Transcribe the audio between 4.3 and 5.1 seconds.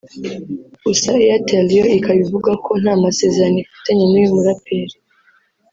muraperi